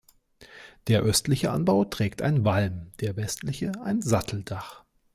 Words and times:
Der 0.87 1.01
östliche 1.03 1.51
Anbau 1.51 1.85
trägt 1.85 2.23
ein 2.23 2.43
Walm-, 2.43 2.91
der 3.01 3.15
westliche 3.17 3.71
ein 3.83 4.01
Satteldach. 4.01 4.83